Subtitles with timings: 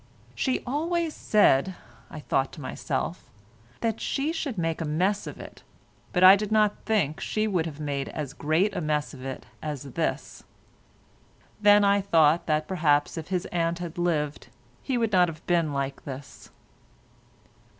[0.33, 1.75] "She always said,"
[2.09, 3.29] I thought to myself,
[3.81, 5.61] "that she should make a mess of it,
[6.11, 9.45] but I did not think she would have made as great a mess of it
[9.61, 10.43] as this."
[11.61, 14.47] Then I thought that perhaps if his aunt had lived
[14.81, 16.49] he would not have been like this.